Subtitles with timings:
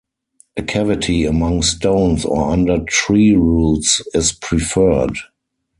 [0.57, 5.15] A cavity among stones or under tree roots is preferred.